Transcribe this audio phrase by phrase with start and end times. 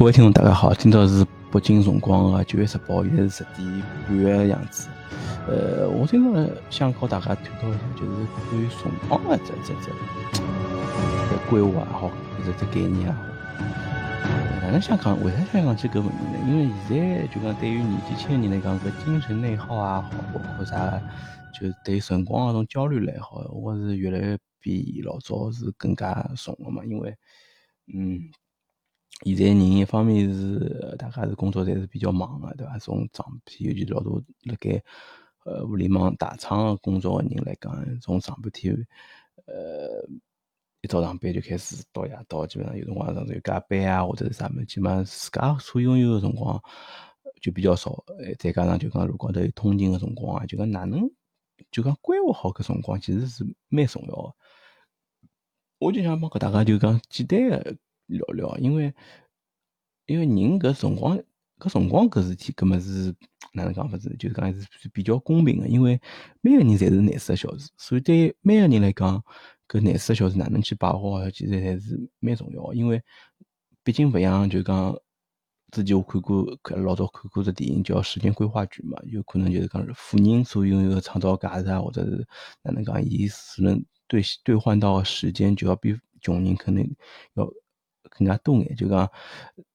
[0.00, 0.72] 各位听众，大家好！
[0.72, 4.88] 今朝是北京辰光的九月十八号，现在是十点半的样子。
[5.46, 8.10] 呃，我今朝想和大家探讨一下，就是
[8.48, 9.92] 关于辰光的这这这
[11.28, 12.10] 这规划也好，
[12.42, 13.22] 这这概念也好。
[14.62, 15.22] 哪能想讲？
[15.22, 16.38] 为啥想讲这个问题呢？
[16.48, 20.98] 因为现在就讲对于年纪轻的人来讲，搿精神内耗也好，包括啥，
[21.52, 26.82] 就是对辰光搿种焦虑来好，我是越来越比老早是更加重了嘛。
[26.86, 27.14] 因为，
[27.92, 28.18] 嗯。
[29.22, 32.78] 现在人一方面是大家是工作侪是比较忙个，对伐？
[32.78, 34.82] 从上天，尤其老多辣盖
[35.44, 38.74] 呃互联网大厂个工作个人来讲，从上半天
[39.44, 40.08] 呃
[40.80, 46.58] 一早上班就开始到夜到，基本上有辰光上头加班啊，或者是啥物事，基本上自家所拥有个辰光
[47.42, 48.02] 就比较少。
[48.38, 51.10] 再加上就讲路高头有通勤个辰光啊，就讲哪能
[51.70, 54.34] 就讲规划好搿辰光，其实是蛮重要个。
[55.78, 57.76] 我就想帮搿大家就讲简单个。
[58.18, 58.92] 聊聊，因为
[60.06, 61.18] 因为人搿辰光
[61.58, 63.14] 搿辰光搿事体，搿么是
[63.52, 64.08] 哪能讲法子？
[64.18, 66.00] 就是讲是比较公平个，因为
[66.40, 69.22] 每个人侪是廿四个小时，所以对每个人来讲，
[69.68, 72.72] 搿廿四个小时哪能去把握好，其实还是蛮重要。
[72.72, 73.02] 因为
[73.84, 74.98] 毕竟勿像就讲
[75.70, 76.46] 之前我看过，
[76.82, 82.26] 老早看过只电影叫《时间规划局》嘛，有可能就是讲富人所拥有个创造价值啊，或者是
[82.62, 86.96] 哪能讲，伊是能兑兑换到时间，就要比穷人肯定
[87.34, 87.46] 要。
[88.20, 89.10] 更加多眼，就讲，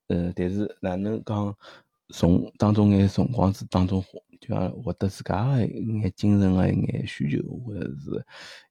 [0.07, 1.53] 呃，但是哪能讲
[2.09, 4.05] 从当中眼辰光是当中
[4.39, 8.23] 就讲获得自家个一眼精神个一眼需求，或者是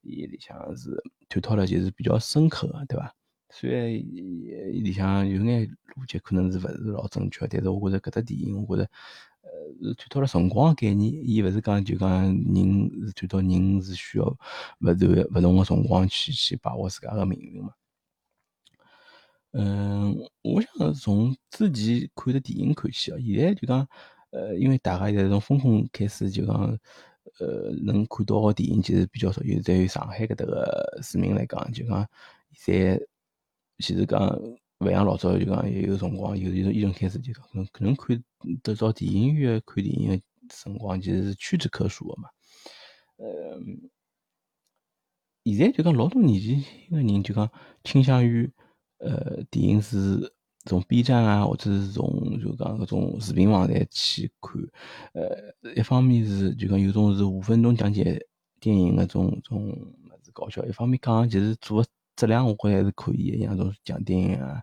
[0.02, 3.12] 伊里向是探讨了就是比较深刻个，对伐？
[3.50, 8.91] 虽然伊里向有眼逻辑可能是勿是老正确，但是我觉着搿只电影，我觉着
[9.42, 14.25] 呃是探讨了辰光概念，伊勿是讲就讲人是探讨人是需要
[14.80, 17.72] 勿断勿同个辰光去去把握自家个命运嘛。
[19.56, 23.86] 嗯，我想从之前看的电影看起啊，现在就讲，
[24.30, 26.77] 呃，因为大家现在从风控开始就讲，
[27.39, 29.40] 呃，能看到的电影其实比较少。
[29.42, 32.05] 尤其对于上海搿搭个市民来讲，就讲
[32.52, 33.01] 现在
[33.78, 34.28] 其实讲
[34.80, 38.24] 勿像老早就讲也有辰光，有有一种开始就讲，可能可能看
[38.61, 42.28] 得到电影院看电影的辰光，其实是屈指可数个嘛。
[43.18, 43.61] 呃，
[45.45, 47.48] 现在就讲老多年纪轻个人就讲
[47.84, 48.52] 倾向于。
[49.04, 50.32] 呃，电影是
[50.64, 54.62] 从 B 站啊，或者是从就讲搿种视频网站去看。
[55.12, 58.24] 呃，一方面是就讲有种是五分钟讲解
[58.60, 61.84] 电影搿种种物事搞笑，一方面讲其实做
[62.16, 64.62] 质量我觉还是可以的，像种讲电影啊，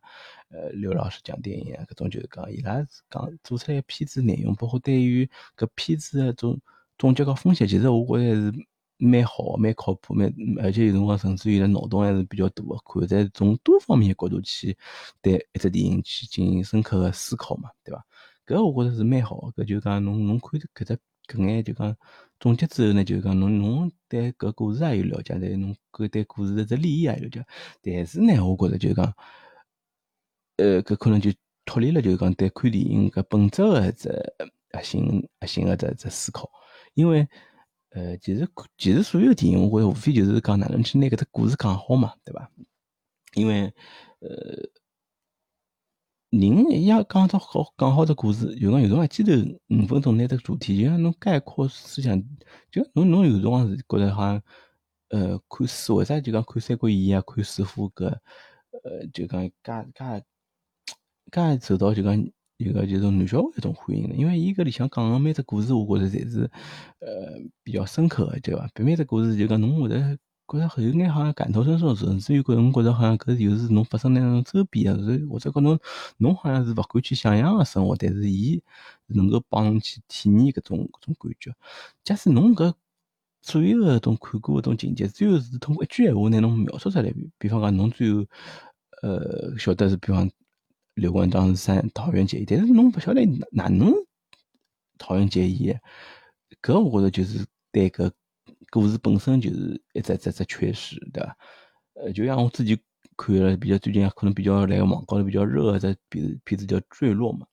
[0.50, 6.59] 呃，刘老师讲电影啊，搿种就是讲伊拉讲做出来片子内容，包括对于搿片子个种
[6.97, 8.52] 总结和分析，其实我觉还是。
[9.04, 10.32] 蛮好，蛮靠谱，蛮
[10.62, 14.78] 而且有辰光甚至于的脑洞还是比较大个，可以在从多方面角度去
[15.24, 18.06] 对一只电影去进行深刻的思考嘛，对伐？
[18.46, 21.98] 搿我觉着是蛮好，搿就讲侬侬看搿只搿眼就讲
[22.40, 27.44] 总结之后呢，就讲侬侬对搿故事也有了解，对侬搿对故事的只利益也有了解。
[27.82, 29.12] 但是呢，我觉着就讲，
[30.58, 31.32] 呃，搿可能就
[31.66, 34.10] 脱离了就讲对看电影搿本质个只
[34.72, 36.48] 核心核心个只只思考，
[36.94, 37.28] 因为。
[37.94, 38.47] 呃，其实
[38.78, 42.50] 其实所有电影，我无非就是讲哪能去拿搿只故事讲好嘛，对伐？
[43.35, 43.63] 因为
[44.19, 44.29] 呃，
[46.29, 49.31] 人一样讲到好讲好只故事，有辰有辰光记头
[49.68, 52.18] 五分钟拿只主题，就像侬概括思想，
[52.72, 54.41] 就侬侬有辰光是觉着好像
[55.09, 59.52] 呃看书，为啥就讲看《三国演义》啊，看水浒搿呃就讲介
[59.94, 60.25] 介
[61.29, 62.31] 介走到就讲。
[62.62, 66.42] 一个就是男小孩一种欢迎的，因为伊搿里向讲个每只故事，我觉着侪是
[67.00, 68.70] 呃比较深刻个，对伐？
[68.76, 70.00] 每只故事就讲侬会得
[70.48, 75.80] 觉着有眼好像感同身受，甚至于觉侬觉着好像搿又是侬发生在侬周边个，或者讲侬
[76.18, 78.62] 侬好像是勿敢去想象个生活，但是伊
[79.08, 81.52] 能够帮侬去体验搿种搿种感觉。
[82.04, 82.74] 假使侬搿
[83.42, 88.24] 所有个种看过搿种情节，最后是通过一句闲话拿侬描述出来，比方讲侬最后
[89.02, 90.30] 呃晓得是比方。
[90.93, 93.93] 刘关张三桃园结义，但是侬勿晓得哪能
[94.97, 95.73] 桃园结义，
[96.61, 98.11] 搿我觉着就是对搿
[98.70, 101.38] 故事本身就是一只只只缺失，对伐？
[101.93, 102.78] 呃，就像我自己
[103.17, 107.46] 看了比较最近可能比较来网高头比较热个只片片子叫《坠落》嘛，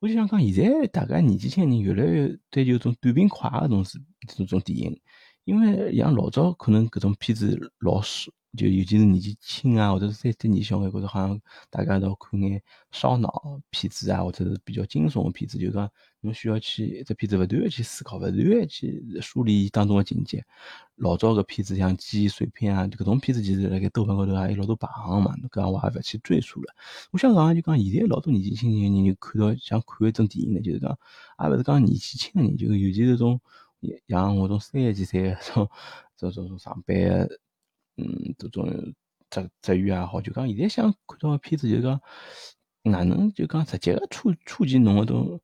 [0.00, 3.98] 我就想讲现在大家年纪轻人越来越追求种短平快个种是
[4.36, 5.00] 种种电影，
[5.48, 8.30] 因为像老早可能搿种片子老少。
[8.56, 12.60] 就尤其是年纪轻啊，或者是三四年小，我觉着好像大家都看眼
[12.90, 15.88] 烧脑片子啊，或者是比较惊悚的片子，就是讲
[16.22, 20.42] 侬需要去一只片子勿断个去思考，勿断个去梳理当中个情节。
[20.96, 26.74] 老早个片子像记忆碎片啊，搿种片子其实辣盖豆瓣高头也有老多排行嘛，搿我也勿去赘述了。
[27.12, 30.98] 我想讲就讲现在老多年纪轻轻个人就看到想看一种电影呢，就是讲
[31.42, 33.38] 也勿是讲年纪轻个人，就尤其是种
[34.06, 35.68] 像我种三十几岁个种
[36.16, 36.96] 种种上班，
[37.96, 38.66] 嗯，这种
[39.30, 42.00] 职职员也好，就讲现在想看到个片子，就讲
[42.82, 45.40] 哪能就讲直接个触触及侬个种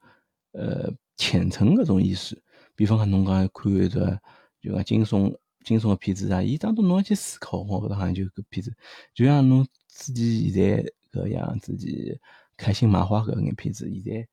[0.52, 2.42] 呃浅层搿种意识。
[2.75, 4.20] 比方讲侬讲看一只
[4.60, 5.37] 就讲惊悚。
[5.64, 8.70] 惊悚个片子啊，伊当中侬要去思考，我觉得好像就搿片子，
[9.14, 12.20] 就像侬之前现在搿样子前
[12.54, 14.28] 开心麻花搿眼片子，现在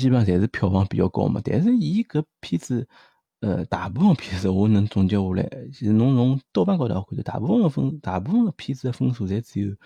[0.00, 1.40] 基本上侪是票房比较高嘛。
[1.44, 2.88] 但是伊搿片子，
[3.40, 9.76] 呃，大部分片子我能总结下来，其实侬从豆瓣高头看，大部分个分，大部分个片子个分数侪只有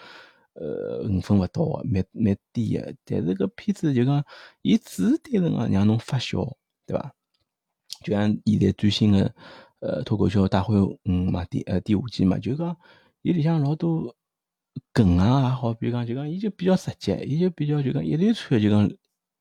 [0.54, 2.94] 呃五分勿到个，蛮蛮低个。
[3.04, 4.24] 但是搿片子就讲，
[4.62, 6.56] 伊只是单纯个让侬发笑，
[6.86, 7.12] 对伐？
[8.02, 9.34] 就像现在最新个。
[9.80, 12.74] 呃，脱口秀大会五嘛，第呃第五季嘛，就讲
[13.20, 14.16] 伊里向老多
[14.94, 18.90] 梗啊，也好，比如讲就讲伊就比较直接，伊就比较就讲一连串就讲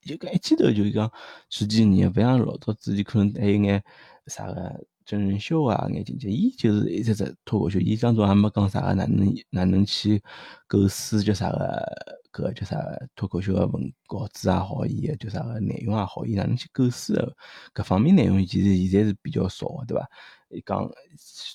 [0.06, 1.12] 就讲一记头就讲
[1.50, 3.84] 十几年，勿像老早之前可能还有眼
[4.28, 10.22] 啥个真人秀啊，眼情节，伊就是一直只脱口秀，伊当中也没讲啥个哪能哪能去
[10.68, 12.20] 构思叫啥个。
[12.34, 12.76] 搿叫啥
[13.16, 17.36] 脱口秀个文稿子也好，伊个叫啥个内容也好，伊哪能去构思个
[17.76, 20.10] 搿方面内容，其实现在是比较少个，对伐？
[20.50, 20.90] 伊讲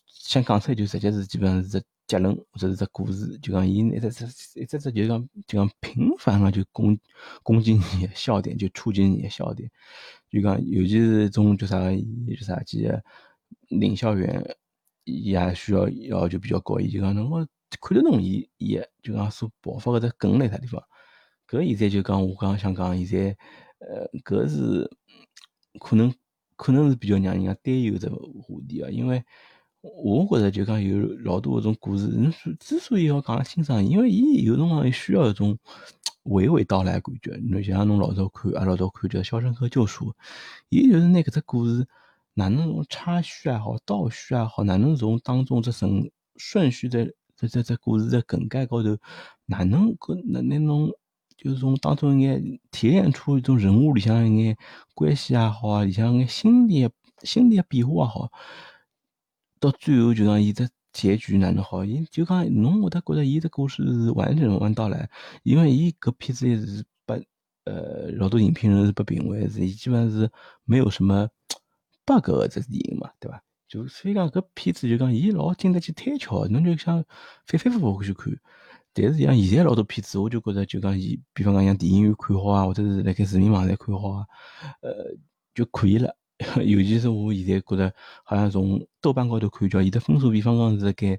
[0.06, 4.24] 想讲出来就直接是基本上是结论或者是只故事，就讲伊一只只
[4.60, 6.98] 一只只就讲就讲频繁个就攻
[7.44, 9.70] 攻击你笑点，就触及你个笑点，
[10.28, 13.00] 就讲尤其是种叫啥叫啥几个
[13.68, 14.56] 领笑员，
[15.04, 17.46] 伊也需要要求比较高，伊就讲侬我。
[17.82, 20.82] 看得懂伊伊就讲所爆发搿只梗辣啥地方？
[21.46, 23.36] 搿现在就讲我刚刚想讲，现在
[23.78, 24.90] 呃搿是
[25.78, 26.10] 可能
[26.56, 28.16] 可能是比较让人家担忧只话
[28.66, 29.22] 题啊，因为
[29.80, 32.08] 我觉着就讲有老多搿种故事，
[32.58, 35.58] 之所以要讲欣赏，因为伊有辰光需要一种
[36.24, 37.36] 娓娓道来感觉。
[37.44, 40.10] 侬像侬老早看，啊老早看叫《肖申克救赎》，
[40.68, 41.86] 伊就是拿搿只故事
[42.34, 47.12] 哪能从插叙也好，倒叙也好，哪能从当中这顺顺序的。
[47.40, 48.98] 这这这故事的梗概高头，
[49.46, 50.90] 哪能搿那那种，
[51.36, 54.56] 就是从当中一眼提炼出一种人物里向一眼
[54.92, 56.90] 关系也好啊，里向一眼心理
[57.22, 58.32] 心理变化也好，
[59.60, 61.84] 到最后就讲伊只结局哪能好？
[61.84, 65.08] 伊就讲侬会得觉得伊只故事是完整完到来，
[65.42, 67.26] 因为伊搿片子是被
[67.64, 70.30] 呃老多影评人是被评为是伊基本上是
[70.64, 71.28] 没有什么
[72.06, 73.42] bug 的这电影嘛，对伐？
[73.68, 77.04] 就所以讲，搿片子就讲，伊老经得起推敲，侬就想
[77.46, 78.34] 反反复复去看。
[78.94, 84.26] 但是像现在老多片子，我就觉着就讲，伊比方讲像电影院看好啊，或者是辣盖视频网站看好啊，
[84.80, 85.14] 呃，
[85.54, 86.16] 就可以了。
[86.64, 87.92] 尤其是我现在觉着，
[88.24, 91.18] 好像从豆瓣高头看，叫伊的分数，比方讲是盖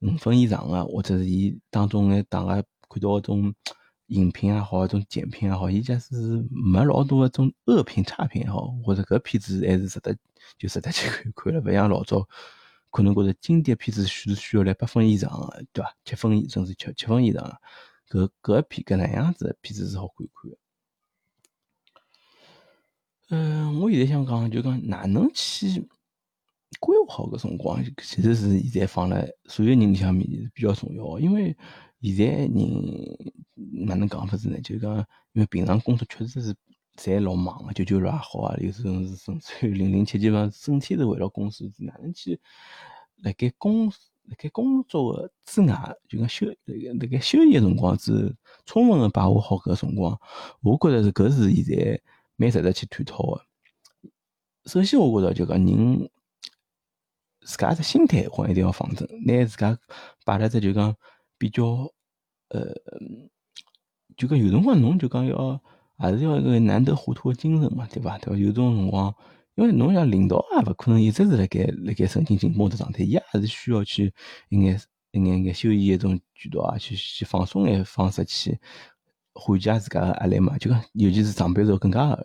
[0.00, 3.54] 五分以上个，或者是伊当中眼大家看到种
[4.06, 6.14] 影评也好，种简评也好，伊假使
[6.50, 10.16] 没老多搿种恶评差评也好，或者搿片子还是值得。
[10.58, 12.26] 就值得去看看了，勿像老早
[12.90, 15.94] 可能觉着经典片子需需要来八分以上个，对伐？
[16.04, 17.60] 七分甚至七七分以上，
[18.08, 20.56] 搿搿片搿能样子片子是好看看个。
[23.30, 25.88] 嗯，我现在想讲，就讲哪能去
[26.78, 31.56] 规划好搿辰光，其实是现在放辣所有人里向面是比较重要，因为
[32.02, 32.54] 现在人
[33.86, 34.60] 哪能讲法子呢？
[34.60, 34.94] 就讲
[35.32, 36.54] 因为平常工作确实是。
[36.96, 42.38] 侪老忙个，九九六也好啊，有时候是甚至零零七，基本上整天是围绕公司，哪能去
[43.22, 50.20] 辣盖公辣盖工作个之外，就讲休辣盖辣盖休息个辰光，是充分个把握好搿个辰光。
[50.60, 52.00] 我觉着是搿是现在
[52.40, 53.44] 蛮值得去探讨的。
[54.64, 56.10] 首先，我觉着就讲人
[57.42, 59.78] 自家的心态，好一定要放正，拿自家
[60.24, 60.96] 摆辣只就讲
[61.36, 61.92] 比较
[62.48, 62.74] 呃，
[64.16, 65.62] 就讲有辰光侬就讲要。
[66.02, 68.16] 还是要一个难得糊涂的精神嘛，对伐？
[68.16, 68.38] 对伐？
[68.38, 69.14] 有种辰光，
[69.54, 74.10] 因为侬像领导也勿可能一直是辣盖辣盖神经紧绷的状态，伊也是需要去
[74.48, 74.80] 一眼
[75.10, 78.58] 一眼眼休息一种渠道啊，去去放松眼方式去
[79.34, 80.56] 缓解自家个压力嘛。
[80.58, 82.18] 就讲，尤其是上班时候更加。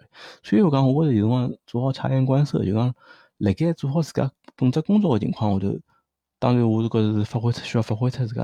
[0.44, 2.94] 所以我讲，我觉着有辰光做好察言观色，就讲
[3.38, 5.80] 辣盖做好自家本职工作个情况下头，
[6.40, 8.44] 当然我是觉着是发挥出需要发挥出自家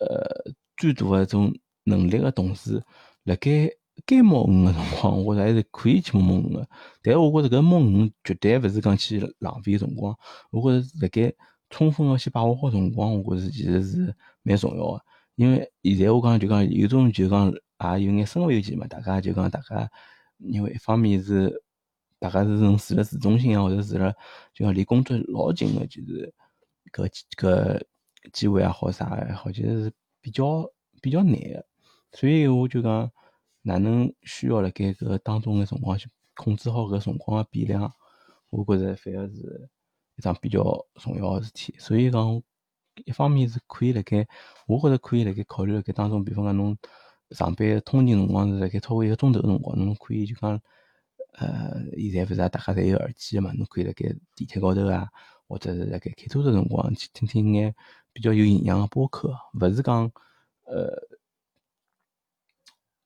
[0.00, 1.52] 呃最大个一种
[1.84, 2.82] 能力个同时，
[3.24, 3.70] 辣盖。
[4.06, 6.66] 该摸鱼个辰光，我觉着还是可以去摸摸鱼个。
[7.02, 10.16] 但我觉着搿摸鱼绝对勿是讲去浪费辰光。
[10.50, 11.32] 我觉着辣盖
[11.68, 15.00] 充分个去把握好辰光，我觉着其实是蛮重要个。
[15.36, 17.52] 因为现在我讲就讲有种就讲
[17.98, 19.90] 也有眼生活危机嘛，大家就讲大家
[20.38, 21.62] 因为一方面是
[22.18, 24.12] 大家是从住辣市中心啊，或者住辣
[24.54, 26.32] 就讲离工作老近个，就是
[26.92, 27.82] 搿搿
[28.32, 30.64] 机会也好啥也好，其实是比较
[31.00, 31.66] 比较难个。
[32.12, 33.10] 所以我就讲，
[33.62, 37.92] 哪能需要辣盖搿当中个辰光去控制好搿辰光个比量，
[38.50, 39.68] 我觉着反而是
[40.16, 40.62] 一桩比较
[40.96, 41.74] 重要个事体。
[41.78, 42.42] 所以讲，
[43.04, 44.26] 一方面是可以辣盖，
[44.66, 46.76] 我觉着可以辣盖考虑辣盖当中，比方讲侬
[47.34, 50.60] 上班通勤辰光是辣盖超过一个钟头辰光，侬可以就讲，
[51.34, 55.08] 呃，现在勿是大家侪有耳机嘛，侬可以辣盖地铁高头啊，
[55.46, 57.74] 或者是辣盖开车的辰光去听听眼
[58.12, 60.10] 比较有营养的播客，勿是讲，
[60.64, 61.21] 呃。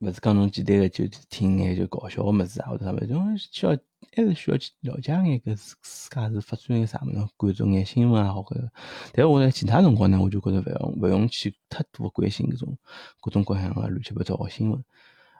[0.00, 3.72] 勿是讲侬简单个就听眼就搞笑个物事啊，或者啥物事，侬需要
[4.14, 8.68] 还是需要去了解眼搿世世界是发展眼啥物事，关注眼新闻也，好搿。
[9.12, 12.76] 但是我在其他辰光呢，我就觉着勿用勿用去太多关心搿种
[13.20, 14.84] 各种各样个乱七八糟个新闻。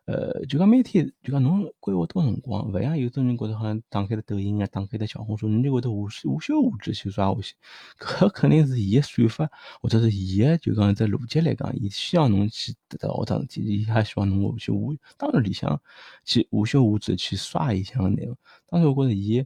[0.06, 7.56] 呃，就讲每天就讲侬规划多辰光，勿像有种人觉得好像打开了抖音啊，打开了小红书，侬就会得无无休无止去刷下去。
[7.98, 15.82] 搿肯定是伊个算法，或者是伊个就讲只逻辑来讲，伊希望侬去得到搿桩事体，伊还希望侬无休无，当然里向
[16.25, 18.36] 去无休无止去刷里向个内容。
[18.68, 19.44] 当然，我觉着伊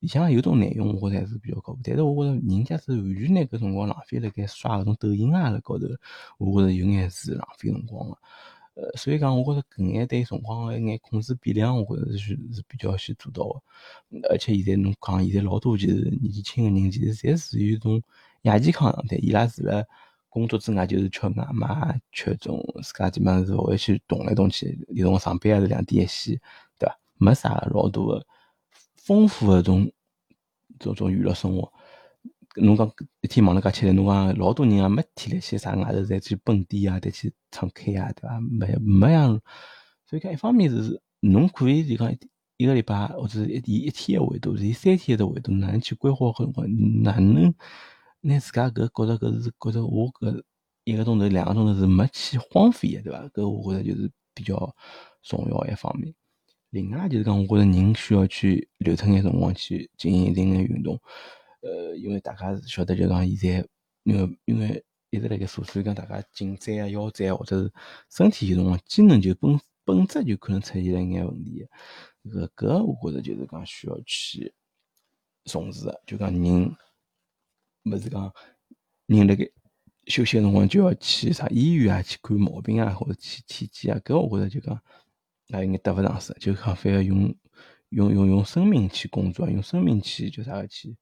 [0.00, 1.80] 里向有种内容，我觉着还是比较靠谱。
[1.82, 5.86] 但是我觉着人家是完全拿搿辰光浪费辣盖刷搿种抖音啊辣高头，
[6.36, 8.18] 我觉着有眼是浪费辰光个。
[8.74, 14.28] 呃，所以讲，我觉着搿眼对辰光个一眼控制比量，我觉着是是比较去做到个。
[14.30, 18.02] 而且现在侬讲，现在老多就是年轻个人，其实侪属于一种
[18.42, 19.16] 亚健康状态。
[19.18, 19.86] 伊拉除了
[20.30, 26.40] 工作之外，就是吃外卖，吃种自家基本上是勿会去动来动去，连同上班也是两点一线，
[26.78, 26.98] 对伐？
[27.18, 28.26] 没啥老多个
[28.96, 29.90] 丰富个种
[30.78, 31.71] 种种娱乐生活。
[32.56, 38.40] 侬讲一天忙了介吃力，侬讲老多人也没体力去啥外头再去蹦迪啊，再去唱 K 啊，对伐？
[38.40, 39.40] 没没样。
[40.06, 42.14] 所以讲，一方面是侬可以就讲
[42.58, 46.66] 一个礼拜或者一以一天个维度，是三天的维度，哪能去规划搿辰光？
[47.02, 47.54] 哪能
[48.20, 50.42] 拿自家搿觉着搿是觉着我搿
[50.84, 53.28] 一个钟头、两个钟头是没去荒废个，对伐？
[53.28, 54.76] 搿我觉着就是比较
[55.22, 56.14] 重要一方面。
[56.70, 61.00] 另外就是讲，我觉着人需要去留出眼辰光去进行一定个运动。
[61.62, 63.68] 呃，因为大家是晓得，就讲现在，
[64.02, 67.72] 因为因为一直辣盖说，所以讲大家颈椎啊、腰椎啊，或者是
[68.10, 71.66] 身体有辰光机能就本本质就可能出现了一眼问题。
[72.24, 74.52] 搿搿我觉着就是讲需要去
[75.44, 76.76] 重视的，就讲人
[77.84, 78.32] 勿是讲
[79.06, 79.48] 人辣盖
[80.06, 84.80] 休息个辰光就要去啥医院啊去看毛病啊，或者去体检啊，搿我觉着就讲
[85.46, 87.34] 也有眼得勿偿失，就讲反而用
[87.90, 90.96] 用用用生命去工作，用生命去叫啥个去。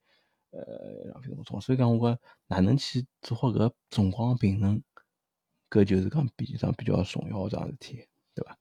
[0.50, 4.82] 呃，浪费辰光，所以讲我哪能去做好搿辰光平衡，
[5.70, 8.04] 搿就是讲比上比较重要桩事体，
[8.34, 8.58] 对伐？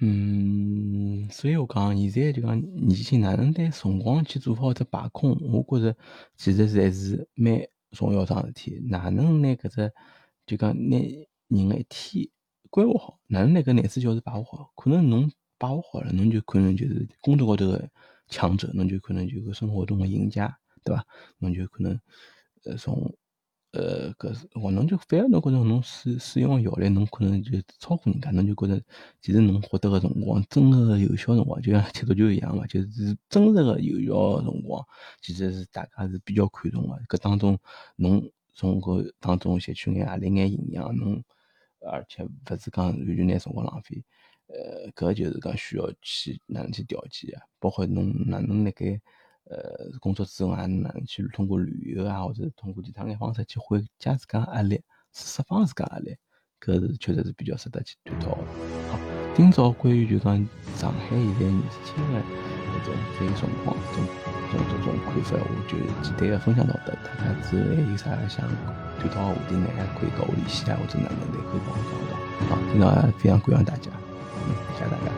[0.00, 5.96] 嗯，所以我讲现在就讲年轻哪能对辰光去做好只把控，我觉着
[6.36, 8.78] 其实侪是蛮重要桩事体。
[8.90, 9.92] 哪能拿搿只
[10.44, 10.98] 就讲拿
[11.48, 12.28] 人个一天
[12.68, 14.70] 规划好，哪能拿搿廿四小时把握好？
[14.76, 17.90] 可能侬把握好了，侬就可能就是工作高头个。
[18.28, 21.06] 强者，侬就可能就是生活中的赢家，对伐？
[21.38, 22.00] 侬就可能，
[22.64, 23.14] 呃，从，
[23.72, 28.82] 呃，搿是，我侬就反而侬觉着侬使使用效率，侬可能就超过人家，侬就觉着
[29.20, 34.84] 其实侬获得个辰光，真个有效辰光，就像踢足球一样嘛，就是真实个有效辰光，
[35.20, 36.96] 其实是大家是比较看重个。
[37.08, 37.58] 搿当中，
[37.96, 41.22] 侬从搿当中吸取眼何里眼营养，侬
[41.80, 44.02] 而且勿是讲完全拿辰光浪费。
[44.48, 47.42] 呃，搿就是讲需要去哪能去调节啊？
[47.58, 49.00] 包括侬哪能辣盖
[49.44, 54.80] 呃工作之外，哪能去通过旅游啊，或者通过其他眼方式去缓解自家压力，
[55.12, 56.16] 释放自家压力，
[56.60, 58.36] 搿是确实是比较值得去探讨。
[58.90, 59.00] 好，
[59.34, 60.36] 今朝关于就讲
[60.76, 62.20] 上海现在年轻的
[62.70, 64.06] 搿种反辰光，种
[64.52, 66.92] 种种种看法，我就简单的分享到这。
[67.02, 68.48] 大家之后还有啥想
[69.00, 69.66] 探讨话题呢？
[69.98, 72.14] 可以跟我联系啊，或者哪能的可以帮我讲到。
[72.46, 73.90] 好，今朝非常感谢大家。
[74.76, 75.15] 谢谢大家